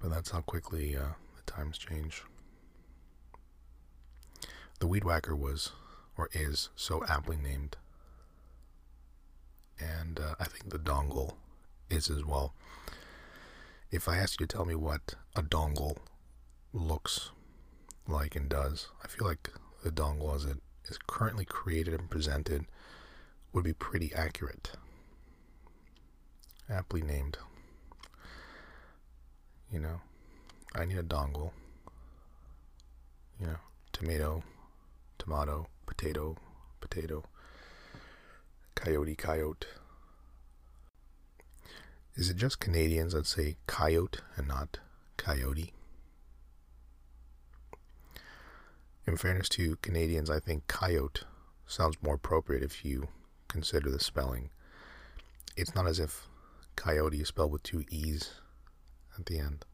But 0.00 0.10
that's 0.10 0.30
how 0.30 0.40
quickly 0.40 0.96
uh, 0.96 1.12
the 1.36 1.50
times 1.50 1.76
change. 1.76 2.22
The 4.78 4.86
Weed 4.86 5.04
Whacker 5.04 5.36
was, 5.36 5.72
or 6.16 6.30
is, 6.32 6.70
so 6.74 7.04
aptly 7.06 7.36
named. 7.36 7.76
And 9.78 10.18
uh, 10.18 10.34
I 10.40 10.44
think 10.44 10.70
the 10.70 10.78
dongle 10.78 11.34
is 11.90 12.08
as 12.08 12.24
well. 12.24 12.54
If 13.90 14.08
I 14.08 14.16
asked 14.16 14.40
you 14.40 14.46
to 14.46 14.56
tell 14.56 14.64
me 14.64 14.74
what 14.74 15.14
a 15.36 15.42
dongle 15.42 15.98
looks 16.72 17.30
like 18.10 18.36
and 18.36 18.48
does, 18.48 18.88
I 19.02 19.08
feel 19.08 19.26
like 19.26 19.50
the 19.82 19.90
dongle 19.90 20.34
as 20.34 20.44
it 20.44 20.58
is 20.88 20.98
currently 21.06 21.44
created 21.44 21.94
and 21.94 22.10
presented 22.10 22.66
would 23.52 23.64
be 23.64 23.72
pretty 23.72 24.12
accurate. 24.14 24.72
Aptly 26.68 27.02
named. 27.02 27.38
You 29.72 29.80
know, 29.80 30.00
I 30.74 30.84
need 30.84 30.98
a 30.98 31.02
dongle. 31.02 31.52
You 33.40 33.46
know, 33.46 33.56
tomato, 33.92 34.42
tomato, 35.18 35.66
potato, 35.86 36.36
potato, 36.80 37.24
coyote, 38.74 39.16
coyote. 39.16 39.66
Is 42.16 42.28
it 42.28 42.36
just 42.36 42.60
Canadians 42.60 43.12
that 43.14 43.26
say 43.26 43.56
coyote 43.66 44.18
and 44.36 44.46
not 44.48 44.78
coyote? 45.16 45.72
In 49.10 49.16
fairness 49.16 49.48
to 49.48 49.74
Canadians, 49.82 50.30
I 50.30 50.38
think 50.38 50.68
coyote 50.68 51.22
sounds 51.66 51.96
more 52.00 52.14
appropriate 52.14 52.62
if 52.62 52.84
you 52.84 53.08
consider 53.48 53.90
the 53.90 53.98
spelling. 53.98 54.50
It's 55.56 55.74
not 55.74 55.88
as 55.88 55.98
if 55.98 56.28
coyote 56.76 57.20
is 57.20 57.26
spelled 57.26 57.50
with 57.50 57.64
two 57.64 57.84
E's 57.90 58.30
at 59.18 59.26
the 59.26 59.40
end. 59.40 59.64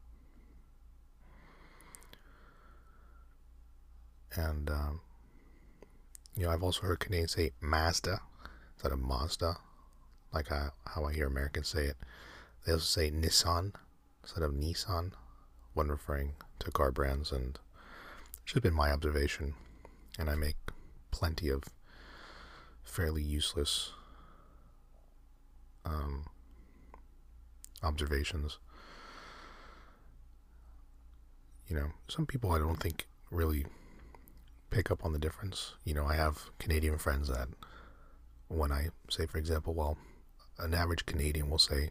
And, 4.35 4.71
um, 4.71 5.01
you 6.35 6.45
know, 6.45 6.49
I've 6.49 6.63
also 6.63 6.81
heard 6.81 6.99
Canadians 6.99 7.33
say 7.33 7.51
Mazda 7.61 8.19
instead 8.73 8.91
of 8.91 8.97
Mazda, 8.97 9.57
like 10.33 10.47
how, 10.47 10.71
how 10.87 11.05
I 11.05 11.13
hear 11.13 11.27
Americans 11.27 11.67
say 11.67 11.85
it. 11.85 11.97
They 12.65 12.71
also 12.71 12.85
say 12.85 13.11
Nissan 13.11 13.73
instead 14.23 14.41
of 14.41 14.53
Nissan 14.53 15.11
when 15.75 15.89
referring 15.89 16.33
to 16.57 16.71
car 16.71 16.91
brands, 16.91 17.31
and 17.31 17.59
it's 18.47 18.53
have 18.53 18.63
been 18.63 18.73
my 18.73 18.91
observation. 18.91 19.53
And 20.17 20.29
I 20.29 20.35
make 20.35 20.55
plenty 21.11 21.49
of 21.49 21.63
fairly 22.83 23.21
useless 23.21 23.91
um, 25.85 26.25
observations 27.83 28.57
You 31.67 31.75
know, 31.75 31.91
some 32.07 32.25
people 32.25 32.51
I 32.51 32.59
don't 32.59 32.79
think 32.79 33.07
really 33.29 33.65
pick 34.69 34.89
up 34.89 35.03
on 35.03 35.11
the 35.11 35.19
difference. 35.19 35.73
You 35.83 35.93
know, 35.93 36.05
I 36.05 36.15
have 36.15 36.49
Canadian 36.59 36.97
friends 36.97 37.27
that 37.27 37.49
when 38.47 38.71
I 38.71 38.89
say, 39.09 39.25
for 39.25 39.37
example, 39.37 39.73
well, 39.73 39.97
an 40.59 40.73
average 40.73 41.05
Canadian 41.05 41.49
will 41.49 41.59
say 41.59 41.89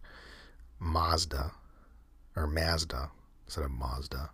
Mazda 0.78 1.52
or 2.34 2.46
Mazda 2.46 3.10
instead 3.44 3.64
of 3.64 3.70
Mazda. 3.70 4.30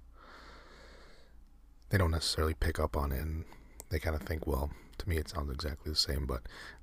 They 1.93 1.99
don't 1.99 2.11
necessarily 2.11 2.55
pick 2.55 2.81
up 2.81 2.97
on 2.97 3.13
it 3.13 3.21
and 3.21 3.45
they 3.91 3.99
kind 3.99 4.17
of 4.17 4.23
think, 4.23 4.47
well, 4.47 4.71
to 4.97 5.07
me 5.07 5.19
it 5.19 5.29
sounds 5.29 5.53
exactly 5.53 5.93
the 5.93 5.99
same, 5.99 6.25
but 6.25 6.41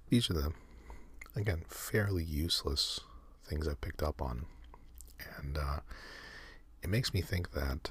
these 0.09 0.29
are 0.29 0.33
the, 0.33 0.53
again, 1.35 1.63
fairly 1.67 2.23
useless 2.23 2.99
things 3.43 3.67
I 3.67 3.73
picked 3.73 4.03
up 4.03 4.21
on. 4.21 4.45
And 5.39 5.57
uh, 5.57 5.79
it 6.83 6.91
makes 6.91 7.11
me 7.11 7.21
think 7.21 7.53
that 7.53 7.89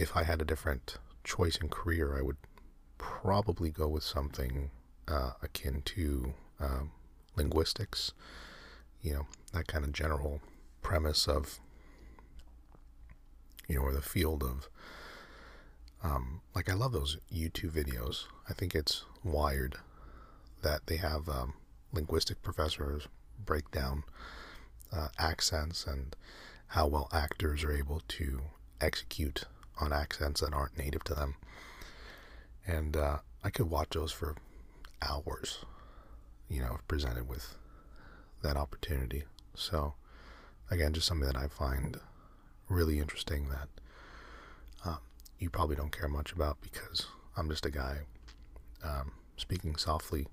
if 0.00 0.16
I 0.16 0.24
had 0.24 0.42
a 0.42 0.44
different 0.44 0.96
choice 1.22 1.58
in 1.58 1.68
career, 1.68 2.18
I 2.18 2.22
would 2.22 2.38
probably 2.98 3.70
go 3.70 3.86
with 3.86 4.02
something 4.02 4.72
uh, 5.06 5.34
akin 5.40 5.82
to 5.82 6.34
uh, 6.60 6.82
linguistics. 7.36 8.14
You 9.00 9.12
know, 9.12 9.26
that 9.52 9.68
kind 9.68 9.84
of 9.84 9.92
general 9.92 10.40
premise 10.82 11.28
of, 11.28 11.60
you 13.68 13.76
know, 13.76 13.82
or 13.82 13.92
the 13.92 14.02
field 14.02 14.42
of, 14.42 14.68
um, 16.02 16.40
like 16.54 16.70
I 16.70 16.74
love 16.74 16.92
those 16.92 17.18
YouTube 17.32 17.70
videos. 17.70 18.24
I 18.48 18.52
think 18.52 18.74
it's 18.74 19.04
wired 19.24 19.76
that 20.62 20.86
they 20.86 20.96
have 20.96 21.28
um, 21.28 21.54
linguistic 21.92 22.42
professors 22.42 23.08
break 23.44 23.70
down 23.70 24.04
uh, 24.92 25.08
accents 25.18 25.86
and 25.86 26.14
how 26.68 26.86
well 26.86 27.08
actors 27.12 27.64
are 27.64 27.72
able 27.72 28.02
to 28.08 28.42
execute 28.80 29.44
on 29.80 29.92
accents 29.92 30.40
that 30.40 30.52
aren't 30.52 30.78
native 30.78 31.04
to 31.04 31.14
them. 31.14 31.36
And 32.66 32.96
uh, 32.96 33.18
I 33.42 33.50
could 33.50 33.70
watch 33.70 33.90
those 33.90 34.12
for 34.12 34.36
hours, 35.00 35.64
you 36.48 36.60
know, 36.60 36.78
presented 36.86 37.28
with 37.28 37.54
that 38.42 38.56
opportunity. 38.56 39.24
So, 39.54 39.94
again, 40.70 40.92
just 40.92 41.06
something 41.06 41.26
that 41.26 41.36
I 41.36 41.48
find 41.48 41.98
really 42.68 42.98
interesting 42.98 43.48
that 43.48 43.68
you 45.38 45.50
probably 45.50 45.76
don't 45.76 45.96
care 45.96 46.08
much 46.08 46.32
about 46.32 46.58
because 46.60 47.06
I'm 47.36 47.48
just 47.48 47.66
a 47.66 47.70
guy 47.70 47.98
um, 48.82 49.12
speaking 49.36 49.76
softly 49.76 50.26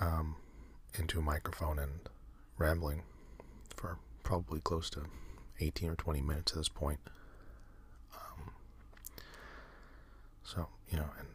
um, 0.00 0.36
into 0.98 1.18
a 1.18 1.22
microphone 1.22 1.78
and 1.78 1.92
rambling 2.58 3.02
for 3.76 3.98
probably 4.22 4.60
close 4.60 4.88
to 4.90 5.02
18 5.60 5.90
or 5.90 5.96
20 5.96 6.20
minutes 6.20 6.52
at 6.52 6.58
this 6.58 6.68
point. 6.68 7.00
Um, 8.14 8.52
so, 10.42 10.68
you 10.88 10.96
know, 10.96 11.08
and 11.18 11.28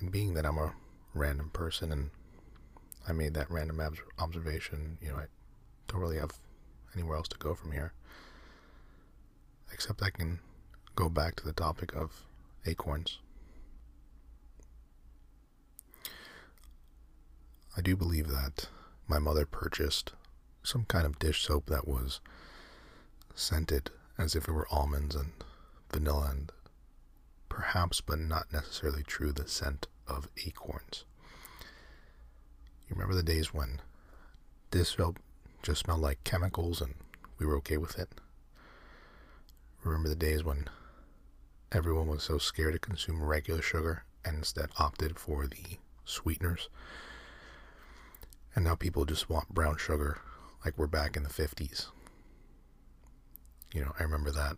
and 0.00 0.12
being 0.12 0.34
that 0.34 0.46
I'm 0.46 0.58
a 0.58 0.72
random 1.14 1.50
person 1.52 1.90
and 1.90 2.10
I 3.08 3.12
made 3.12 3.34
that 3.34 3.50
random 3.50 3.80
ob- 3.80 3.96
observation, 4.18 4.98
you 5.02 5.08
know, 5.08 5.16
I 5.16 5.24
don't 5.88 6.00
really 6.00 6.18
have 6.18 6.32
anywhere 6.94 7.16
else 7.16 7.28
to 7.28 7.38
go 7.38 7.54
from 7.54 7.72
here. 7.72 7.92
Except 9.72 10.02
I 10.02 10.10
can 10.10 10.38
go 11.00 11.08
back 11.08 11.34
to 11.34 11.46
the 11.46 11.52
topic 11.54 11.94
of 11.96 12.26
acorns. 12.66 13.20
I 17.74 17.80
do 17.80 17.96
believe 17.96 18.28
that 18.28 18.68
my 19.08 19.18
mother 19.18 19.46
purchased 19.46 20.12
some 20.62 20.84
kind 20.84 21.06
of 21.06 21.18
dish 21.18 21.42
soap 21.42 21.70
that 21.70 21.88
was 21.88 22.20
scented 23.34 23.88
as 24.18 24.36
if 24.36 24.46
it 24.46 24.52
were 24.52 24.68
almonds 24.70 25.14
and 25.14 25.30
vanilla 25.90 26.32
and 26.32 26.52
perhaps 27.48 28.02
but 28.02 28.18
not 28.18 28.52
necessarily 28.52 29.02
true 29.02 29.32
the 29.32 29.48
scent 29.48 29.86
of 30.06 30.28
acorns. 30.44 31.06
You 32.90 32.94
remember 32.94 33.14
the 33.14 33.22
days 33.22 33.54
when 33.54 33.80
dish 34.70 34.98
soap 34.98 35.18
just 35.62 35.80
smelled 35.80 36.02
like 36.02 36.22
chemicals 36.24 36.82
and 36.82 36.92
we 37.38 37.46
were 37.46 37.56
okay 37.56 37.78
with 37.78 37.98
it? 37.98 38.10
Remember 39.82 40.10
the 40.10 40.14
days 40.14 40.44
when 40.44 40.68
everyone 41.72 42.08
was 42.08 42.22
so 42.22 42.38
scared 42.38 42.72
to 42.74 42.78
consume 42.78 43.22
regular 43.22 43.62
sugar 43.62 44.04
and 44.24 44.36
instead 44.36 44.70
opted 44.78 45.18
for 45.18 45.46
the 45.46 45.78
sweeteners? 46.04 46.68
And 48.54 48.64
now 48.64 48.74
people 48.74 49.04
just 49.04 49.30
want 49.30 49.54
brown 49.54 49.76
sugar 49.76 50.18
like 50.64 50.76
we're 50.76 50.86
back 50.86 51.16
in 51.16 51.22
the 51.22 51.28
50s. 51.28 51.86
You 53.72 53.82
know, 53.82 53.92
I 53.98 54.02
remember 54.02 54.30
that. 54.32 54.56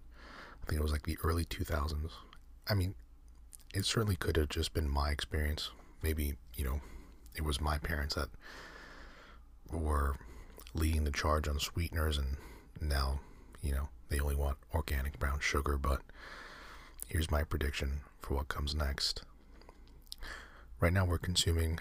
I 0.63 0.67
think 0.67 0.81
it 0.81 0.83
was 0.83 0.93
like 0.93 1.03
the 1.03 1.19
early 1.23 1.45
2000s. 1.45 2.11
I 2.69 2.75
mean, 2.75 2.95
it 3.75 3.85
certainly 3.85 4.17
could 4.17 4.37
have 4.37 4.49
just 4.49 4.73
been 4.73 4.89
my 4.89 5.11
experience. 5.11 5.71
Maybe, 6.03 6.35
you 6.55 6.65
know, 6.65 6.81
it 7.35 7.45
was 7.45 7.61
my 7.61 7.79
parents 7.79 8.15
that 8.15 8.29
were 9.71 10.17
leading 10.75 11.05
the 11.05 11.11
charge 11.11 11.49
on 11.49 11.59
sweeteners, 11.59 12.19
and 12.19 12.37
now, 12.81 13.21
you 13.63 13.73
know, 13.73 13.89
they 14.09 14.21
only 14.21 14.37
want 14.37 14.59
organic 14.75 15.19
brown 15.19 15.41
sugar. 15.41 15.77
But 15.77 16.01
here's 17.13 17.31
my 17.31 17.43
prediction 17.43 18.01
for 18.21 18.37
what 18.37 18.49
comes 18.49 18.75
next. 18.75 19.23
Right 20.81 20.95
now, 20.95 21.05
we're 21.05 21.19
consuming 21.19 21.79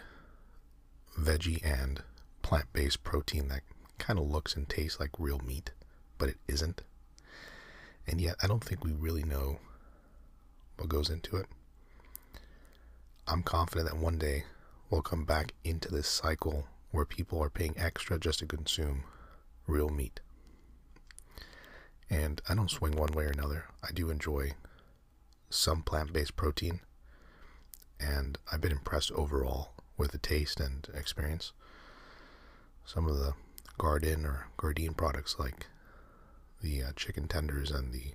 veggie 1.18 1.66
and 1.66 2.04
plant 2.42 2.66
based 2.74 3.06
protein 3.06 3.48
that 3.48 3.62
kind 3.98 4.20
of 4.20 4.30
looks 4.30 4.58
and 4.58 4.68
tastes 4.68 5.00
like 5.00 5.12
real 5.18 5.40
meat, 5.40 5.72
but 6.18 6.28
it 6.28 6.36
isn't. 6.50 6.82
And 8.06 8.20
yet, 8.20 8.36
I 8.44 8.48
don't 8.48 8.62
think 8.62 8.84
we 8.84 8.92
really 8.92 9.24
know 9.24 9.60
what 10.76 10.90
goes 10.90 11.10
into 11.10 11.38
it. 11.38 11.46
I'm 13.26 13.42
confident 13.42 13.90
that 13.90 13.98
one 13.98 14.18
day 14.18 14.44
we'll 14.90 15.02
come 15.02 15.24
back 15.24 15.54
into 15.64 15.90
this 15.90 16.10
cycle 16.10 16.68
where 16.92 17.06
people 17.06 17.42
are 17.42 17.50
paying 17.50 17.76
extra 17.78 18.20
just 18.20 18.40
to 18.40 18.46
consume 18.46 19.06
real 19.66 19.88
meat. 19.88 20.20
And 22.10 22.42
I 22.50 22.54
don't 22.54 22.70
swing 22.70 22.98
one 22.98 23.14
way 23.14 23.24
or 23.24 23.30
another. 23.30 23.68
I 23.82 23.94
do 23.94 24.10
enjoy 24.10 24.56
some 25.52 25.84
plant 25.84 26.14
based 26.14 26.36
protein, 26.36 26.80
and 28.00 28.38
I've 28.52 28.62
been 28.62 28.72
impressed 28.72 29.12
overall 29.12 29.74
with 29.98 30.12
the 30.12 30.18
taste 30.18 30.60
and 30.60 30.88
experience. 30.96 31.52
Some 32.86 33.08
of 33.08 33.18
the 33.18 33.34
Garden 33.78 34.26
or 34.26 34.48
Gardein 34.58 34.96
products 34.96 35.38
like 35.38 35.68
the 36.62 36.84
uh, 36.84 36.92
chicken 36.96 37.28
tenders 37.28 37.70
and 37.72 37.94
the 37.94 38.14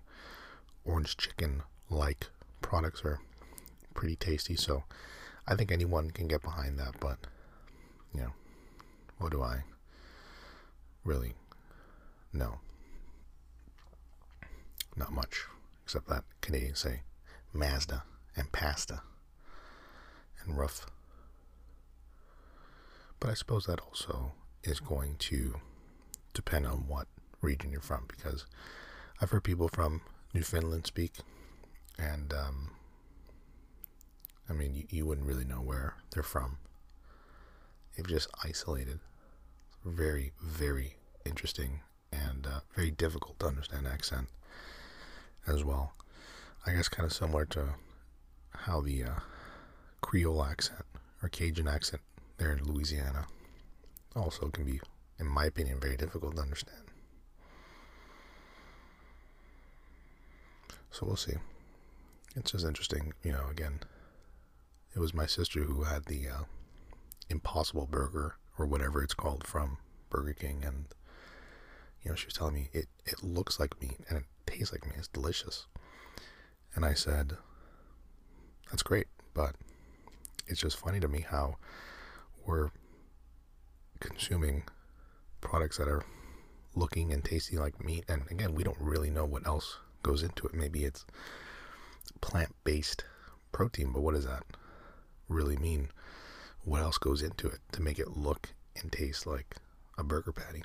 orange 0.85 1.17
chicken 1.17 1.63
like 1.91 2.29
products 2.63 3.05
are 3.05 3.21
pretty 3.95 4.17
tasty. 4.17 4.57
So 4.57 4.85
I 5.47 5.55
think 5.55 5.71
anyone 5.71 6.11
can 6.11 6.29
get 6.29 6.43
behind 6.43 6.79
that. 6.79 6.99
But, 7.01 7.19
you 8.15 8.21
know, 8.21 8.33
what 9.19 9.33
do 9.33 9.43
I 9.43 9.63
really 11.05 11.35
know? 12.33 12.59
Not 14.97 15.13
much, 15.13 15.45
except 15.85 16.09
that 16.09 16.25
Canadians 16.41 16.79
say 16.81 17.03
Mazda 17.57 18.03
and 18.37 18.53
pasta 18.53 19.03
and 20.45 20.57
rough. 20.57 20.87
But 23.19 23.31
I 23.31 23.35
suppose 23.35 23.65
that 23.67 23.81
also 23.81 24.33
is 24.63 24.81
going 24.81 25.17
to 25.17 25.57
depend 26.35 26.67
on 26.67 26.87
what 26.87 27.07
region 27.41 27.71
you're 27.71 27.81
from 27.81 28.05
because 28.09 28.47
I've 29.21 29.31
heard 29.31 29.45
people 29.45 29.69
from 29.69 30.03
Newfoundland 30.35 30.87
speak, 30.87 31.13
and 31.99 32.33
um, 32.35 32.71
I 34.49 34.53
mean, 34.53 34.75
you, 34.75 34.85
you 34.91 35.07
wouldn't 35.07 35.27
really 35.27 35.45
know 35.45 35.63
where 35.63 35.95
they're 36.11 36.23
from. 36.23 36.59
They've 37.97 38.07
just 38.07 38.29
isolated. 38.45 39.01
Very, 39.85 40.33
very 40.43 40.97
interesting 41.25 41.81
and 42.13 42.47
uh, 42.47 42.61
very 42.75 42.91
difficult 42.91 43.39
to 43.41 43.47
understand 43.47 43.87
accent 43.87 44.29
as 45.47 45.65
well. 45.65 45.93
I 46.67 46.73
guess 46.73 46.89
kind 46.89 47.07
of 47.07 47.13
similar 47.13 47.45
to 47.47 47.75
how 48.51 48.81
the 48.81 49.05
uh, 49.05 49.21
Creole 50.01 50.45
accent 50.45 50.85
or 51.23 51.29
Cajun 51.29 51.69
accent 51.69 52.03
there 52.39 52.53
in 52.53 52.65
Louisiana 52.65 53.27
also 54.17 54.49
can 54.49 54.65
be, 54.65 54.81
in 55.21 55.29
my 55.29 55.45
opinion, 55.45 55.79
very 55.79 55.97
difficult 55.97 56.35
to 56.35 56.43
understand. 56.43 56.83
So 60.91 61.07
we'll 61.07 61.17
see. 61.17 61.35
It's 62.35 62.51
just 62.53 62.65
interesting, 62.65 63.13
you 63.23 63.33
know. 63.33 63.47
Again, 63.51 63.81
it 64.95 64.99
was 64.99 65.15
my 65.15 65.27
sister 65.27 65.61
who 65.65 65.85
had 65.85 66.07
the 66.07 66.29
uh, 66.29 66.43
Impossible 67.29 67.87
Burger 67.87 68.37
or 68.59 68.67
whatever 68.67 69.03
it's 69.03 69.15
called 69.15 69.47
from 69.47 69.79
Burger 70.11 70.33
King, 70.33 70.63
and 70.65 70.87
you 72.03 72.11
know 72.11 72.15
she 72.15 72.27
was 72.27 72.35
telling 72.35 72.55
me 72.55 72.71
it 72.73 72.89
it 73.05 73.23
looks 73.23 73.61
like 73.61 73.81
meat 73.81 73.99
and 74.09 74.19
it 74.19 74.25
tastes 74.47 74.73
like 74.73 74.85
meat. 74.87 74.97
It's 74.99 75.09
delicious. 75.09 75.67
And 76.77 76.85
I 76.85 76.95
said, 76.95 77.39
"That's 78.71 78.85
great," 78.85 79.09
but 79.35 79.57
it's 80.47 80.61
just 80.61 80.77
funny 80.77 81.01
to 81.01 81.09
me 81.09 81.23
how 81.23 81.57
we're 82.45 82.71
consuming 83.99 84.63
products 85.41 85.79
that 85.79 85.89
are 85.89 86.05
looking 86.75 87.13
and 87.13 87.25
tasting 87.25 87.59
like 87.59 87.83
meat. 87.83 88.05
And 88.09 88.31
again, 88.31 88.55
we 88.55 88.63
don't 88.63 88.79
really 88.79 89.11
know 89.11 89.25
what 89.25 89.47
else 89.47 89.79
goes 90.03 90.23
into 90.23 90.47
it. 90.47 90.55
Maybe 90.55 90.85
it's 90.85 91.05
plant 92.21 92.55
based 92.63 93.05
protein, 93.53 93.91
but 93.93 94.03
what 94.03 94.15
does 94.15 94.27
that 94.27 94.45
really 95.29 95.57
mean? 95.57 95.91
What 96.63 96.83
else 96.83 96.99
goes 96.99 97.23
into 97.23 97.49
it 97.49 97.61
to 97.73 97.83
make 97.83 97.99
it 97.99 98.17
look 98.17 98.51
and 98.81 98.93
taste 98.93 99.27
like 99.27 99.57
a 99.97 100.05
burger 100.05 100.33
patty? 100.33 100.63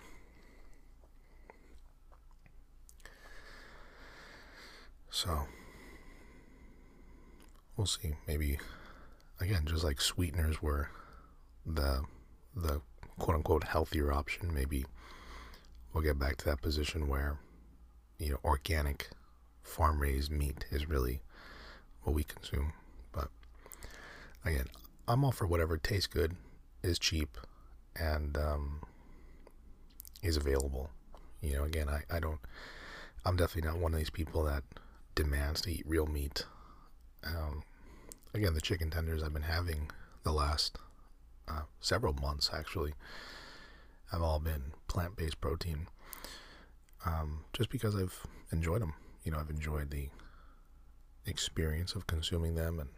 So 5.10 5.47
we'll 7.75 7.88
see. 7.88 8.15
Maybe 8.27 8.60
again, 9.39 9.63
just 9.65 9.84
like 9.84 10.01
sweeteners 10.01 10.62
were 10.62 10.89
the 11.65 12.03
the 12.55 12.81
quote 13.17 13.38
unquote 13.38 13.65
healthier 13.65 14.12
option. 14.12 14.53
Maybe 14.53 14.86
we'll 15.93 16.03
get 16.03 16.19
back 16.19 16.38
to 16.38 16.45
that 16.45 16.62
position 16.62 17.07
where 17.07 17.38
you 18.19 18.31
know 18.31 18.39
organic 18.43 19.10
farm 19.63 19.99
raised 19.99 20.31
meat 20.31 20.65
is 20.71 20.89
really 20.89 21.21
what 22.03 22.13
we 22.13 22.23
consume. 22.23 22.73
But 23.12 23.29
again, 24.45 24.67
I'm 25.07 25.23
all 25.23 25.31
for 25.31 25.47
whatever 25.47 25.77
tastes 25.77 26.07
good, 26.07 26.36
is 26.84 26.99
cheap, 26.99 27.38
and 27.95 28.38
um, 28.38 28.81
is 30.21 30.38
available. 30.38 30.89
You 31.41 31.53
know, 31.57 31.63
again, 31.63 31.89
I, 31.89 32.03
I 32.10 32.19
don't, 32.19 32.39
I'm 33.25 33.36
definitely 33.36 33.69
not 33.69 33.79
one 33.79 33.93
of 33.93 33.99
these 33.99 34.10
people 34.10 34.43
that 34.43 34.63
demands 35.15 35.62
to 35.62 35.71
eat 35.71 35.84
real 35.88 36.05
meat. 36.05 36.45
Um, 37.25 37.63
again, 38.34 38.53
the 38.53 38.62
chicken 38.62 38.89
tenders 38.89 39.23
I've 39.23 39.34
been 39.34 39.43
having 39.43 39.91
the 40.23 40.31
last 40.31 40.77
uh, 41.47 41.62
several 41.79 42.13
months 42.13 42.49
actually 42.53 42.93
have 44.12 44.21
all 44.21 44.39
been 44.39 44.73
plant 44.88 45.15
based 45.15 45.39
protein. 45.41 45.88
Um, 47.05 47.45
just 47.53 47.69
because 47.69 47.95
I've 47.95 48.19
enjoyed 48.51 48.81
them. 48.81 48.93
You 49.23 49.31
know, 49.31 49.39
I've 49.39 49.49
enjoyed 49.49 49.89
the 49.89 50.10
experience 51.25 51.95
of 51.95 52.07
consuming 52.07 52.55
them, 52.55 52.79
and 52.79 52.89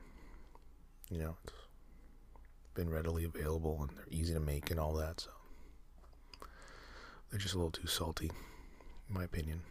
you 1.09 1.19
know, 1.19 1.35
it's 1.45 1.53
been 2.73 2.89
readily 2.89 3.23
available 3.25 3.77
and 3.81 3.89
they're 3.97 4.07
easy 4.09 4.33
to 4.33 4.39
make 4.39 4.71
and 4.71 4.79
all 4.79 4.93
that. 4.95 5.19
So 5.21 5.29
they're 7.29 7.39
just 7.39 7.53
a 7.53 7.57
little 7.57 7.71
too 7.71 7.87
salty, 7.87 8.31
in 9.09 9.13
my 9.15 9.23
opinion. 9.23 9.61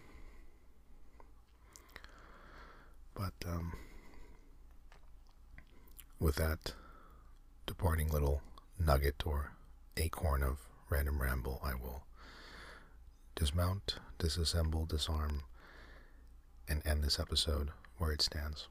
But 3.15 3.35
um, 3.47 3.73
with 6.23 6.37
that 6.37 6.73
departing 7.67 8.09
little 8.09 8.43
nugget 8.79 9.27
or 9.27 9.53
acorn 9.97 10.43
of 10.43 10.59
random 10.89 11.21
ramble, 11.21 11.61
I 11.65 11.75
will 11.75 12.05
dismount, 13.35 13.97
disassemble, 14.19 14.87
disarm, 14.87 15.43
and 16.69 16.81
end 16.87 17.03
this 17.03 17.19
episode 17.19 17.71
where 17.99 18.13
it 18.13 18.23
stands. 18.23 18.69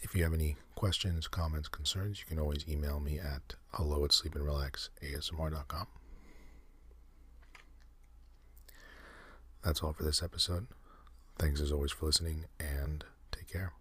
If 0.00 0.14
you 0.14 0.22
have 0.22 0.32
any 0.32 0.56
questions, 0.74 1.28
comments, 1.28 1.68
concerns, 1.68 2.20
you 2.20 2.26
can 2.26 2.38
always 2.38 2.64
email 2.66 2.98
me 2.98 3.18
at 3.18 3.54
hello 3.72 4.04
at 4.04 4.12
sleepandrelaxasmr.com. 4.12 5.86
That's 9.62 9.82
all 9.82 9.92
for 9.92 10.04
this 10.04 10.22
episode. 10.22 10.68
Thanks 11.38 11.60
as 11.60 11.72
always 11.72 11.92
for 11.92 12.06
listening 12.06 12.44
and 12.58 13.04
take 13.32 13.48
care. 13.48 13.72